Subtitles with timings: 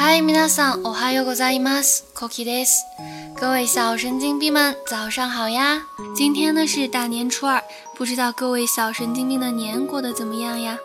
[0.00, 2.04] 嗨，皆さん、おはようございます。
[2.14, 2.84] Cookie です。
[3.36, 5.82] 各位小神经病们，早上好呀！
[6.14, 7.62] 今天呢是大年初二，
[7.94, 10.78] 不知道各位小神经病的年过得怎么样呀？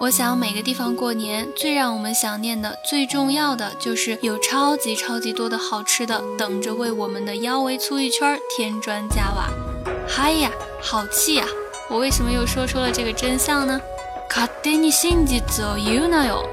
[0.00, 9.48] 我想每个地方过年，最让我们想念的、最重要的，就是有超级超级多的好吃的，等着为我们的腰围粗一圈添砖加瓦。
[10.06, 11.46] 嗨呀，好气呀！
[11.90, 13.80] 我为什么又说出了这个真相呢？
[14.30, 16.44] 勝手に真実を言うなよ。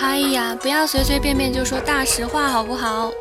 [0.00, 3.12] 嗨呀，不要随随便便就说大实话，好不好？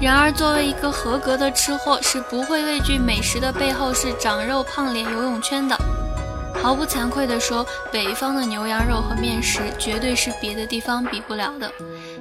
[0.00, 5.76] 然而，作为一个合格的吃货，是不会畏惧美食的背后是长肉、胖脸、游泳圈的。
[6.62, 11.72] 毫不惭愧地说，北方的牛羊肉和面食绝对是别的地方比不了的。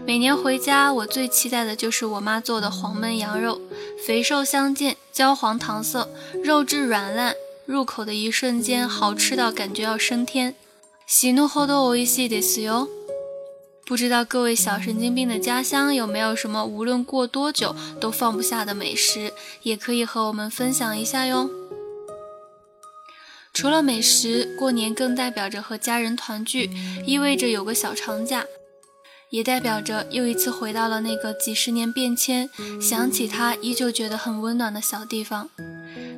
[0.08, 3.62] 每年回家，我最期待的就是我妈做的黄焖羊肉，
[4.08, 6.10] 肥瘦相间，焦黄糖色，
[6.44, 7.36] 肉质软烂，
[7.68, 10.56] 入口的一瞬间，好吃到感觉要升天。
[11.06, 12.88] 喜怒后都一系的死哟。
[13.92, 19.34] 不知道各位小神经病的家乡有没有什么无论过多久都放不下的美食，
[19.64, 21.50] 也可以和我们分享一下哟。
[23.54, 26.70] 除了美食，过年更代表着和家人团聚，
[27.06, 28.46] 意味着有个小长假，
[29.30, 32.50] 也代表着又一次回到了那个几十年变迁，
[32.82, 35.50] 想起他依旧觉得很温暖的小地方。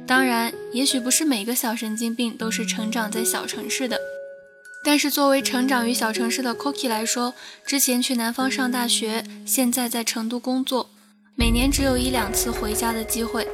[0.05, 3.97] 当然，也许不是每个小神经病都是成长在小城市的。
[4.84, 7.34] 但是作为成长于小城市的 Cookie 来说，
[7.66, 10.88] 之前去南方上大学，现在在成都工作，
[11.34, 13.46] 每年只有一两次回家的机会。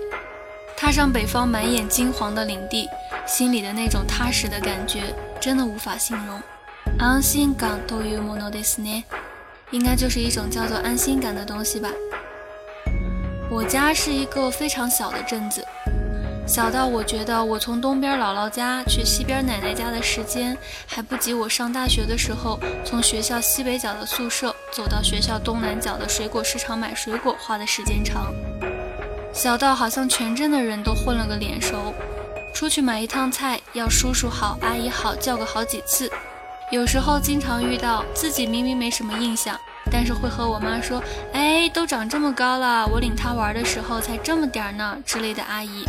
[0.77, 2.89] 踏上北方满眼金黄的领地，
[3.27, 6.41] 心里的那种踏实的感觉，真的无法形容。
[6.99, 9.05] 安心感というものですね，
[9.71, 11.91] 应该就是一种叫做安心感的东西吧。
[13.51, 15.65] 我家是一个非常小的镇子。
[16.50, 28.34] 小到我觉得我从东边姥姥家去西边奶奶家的时间，还不及我上大学的时候从学校西北角的宿舍走到学校东南角的水果市场买水果花的时间长。
[29.32, 31.94] 小到好像全镇的人都混了个脸熟，
[32.52, 36.12] 出去买一趟菜要叔叔好阿姨好叫个好几次。
[36.72, 39.56] 有时候经常遇到自己明明没什么印象，
[39.92, 41.00] 但是会和我妈说
[41.32, 45.86] ：“哎，都长这么高了，我领她玩的时候才这么点儿呢”之类的阿姨。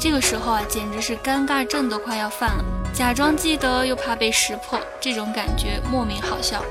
[0.00, 6.64] 这个时候啊，简直是尴尬症都快要犯了，假装记得又怕被识破，这种感觉莫名好笑。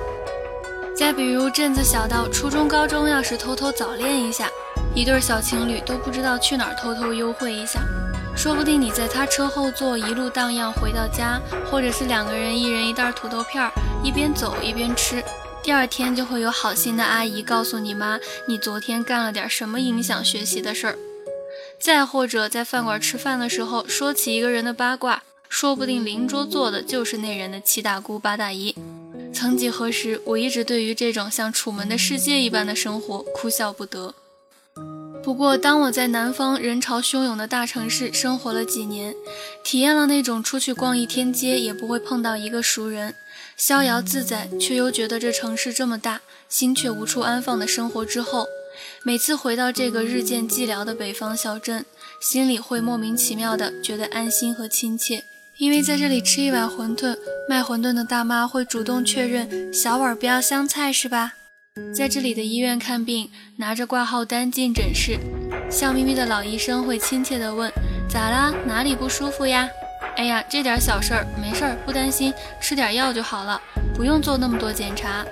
[0.97, 4.49] 再比如镇子小到初中、高中，要是偷偷早恋一下，
[4.95, 7.79] 一对小情侣都不知道去哪儿偷偷幽会一下，
[8.35, 11.39] 说不定你在他车后座一路荡漾回到家，
[11.69, 13.69] 或者是两个人一人一袋土豆片，
[14.03, 15.23] 一边走一边吃，
[15.61, 20.97] 第二天就会有好心的阿姨告诉你妈，你昨天干了点什么影响学习的事儿。
[21.79, 28.75] 再或者在饭馆吃饭的时候说起一个人的八卦，说不定邻桌坐的就是那人的七大姑八大姨。
[29.33, 34.13] 曾几何时，我一直对于这种像楚门的世界一般的生活哭笑不得。
[35.23, 39.15] 不过，当我在南方人潮汹涌的大城市生活了几年，
[39.63, 43.15] 体验了那种出去逛一天街也不会碰到一个熟人，
[43.55, 48.47] 逍遥自在却又觉得这城市这么大，心却无处安放的生活之后。
[49.03, 51.85] 每次回到这个日渐寂寥的北方小镇，
[52.21, 55.23] 心里会莫名其妙的觉得安心和亲切，
[55.57, 61.33] 因为在这里吃一碗馄饨，卖馄饨的大妈会主动确认小碗不要香菜是吧？
[61.95, 65.17] 在这里的医院看病，拿着挂号单进诊室，
[65.71, 67.71] 笑眯眯的老医生会亲切地问：
[68.09, 68.53] 咋啦？
[68.65, 69.69] 哪里不舒服呀？
[70.17, 73.61] 哎呀，这点小事儿，没事儿，不担心，吃点药就好了，
[73.95, 75.25] 不用做那么多检查。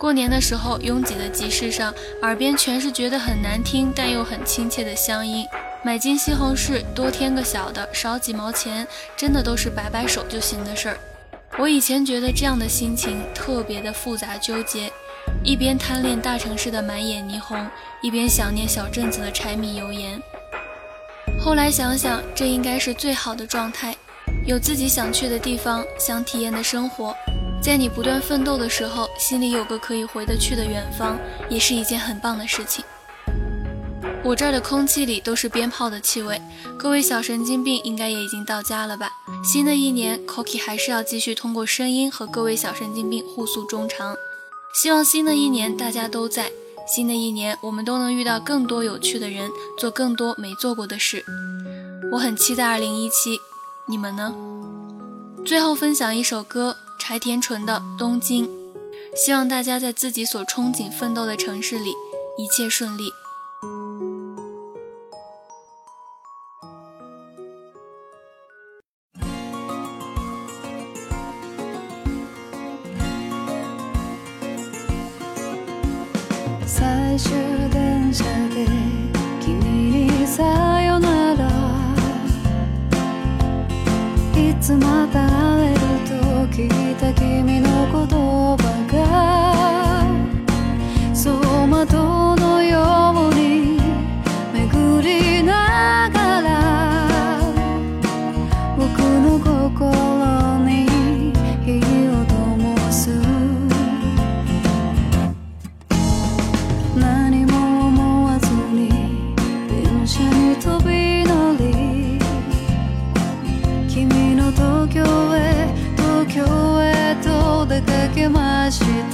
[0.00, 5.46] 过年的时候，拥挤的集市上，耳边全是觉得很难听但又很亲切的乡音。
[5.84, 10.98] 买斤西红柿，多添个小的，少几毛钱，真的都是摆摆手就行的事儿。
[11.58, 14.90] 我以前觉得这样的心情特别的复杂纠结，
[15.44, 17.68] 一边贪恋大城市的满眼霓虹，
[18.00, 20.18] 一边想念小镇子的柴米油盐。
[21.38, 23.94] 后来想想，这应该是最好的状态，
[24.46, 27.14] 有自己想去的地方，想体验的生活。
[27.62, 31.18] 在你不断奋斗的时候，心里有个可以回得去的远方，
[31.50, 32.82] 也是一件很棒的事情。
[34.24, 36.40] 我这儿的空气里都是鞭炮的气味，
[36.78, 39.10] 各位小神经病应该也已经到家了吧？
[39.44, 44.16] 新的一年 c o k i 还是要继续通过声音和各位小神经病互诉衷肠。
[44.74, 46.50] 希望新的一年大家都在，
[46.86, 51.22] 新的一年我们都能遇到更多有趣的人，做更多没做过的事。
[52.10, 53.38] 我很期待2017，
[53.86, 54.34] 你们呢？
[55.44, 56.74] 最后分享一首歌。
[57.10, 58.48] 还甜纯的东京。
[59.16, 61.92] 希望大家在自己所憧憬奋斗的城市里
[62.38, 63.10] 一切顺利。
[76.64, 77.30] 在这
[77.70, 78.24] 个夏
[78.54, 78.99] 天
[84.48, 86.14] いつまた会えると
[86.46, 88.08] 聞いた君の言
[88.56, 88.56] 葉
[88.90, 89.49] が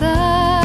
[0.01, 0.56] 的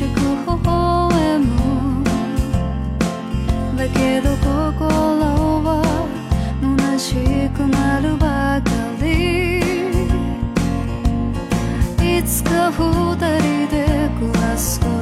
[0.00, 2.04] 微笑む。
[3.76, 4.88] だけど心
[5.62, 5.68] は
[6.62, 7.14] 虚し
[7.50, 8.70] くなるばか
[9.02, 9.60] り。
[12.18, 14.99] いつか二人で暮らすこと。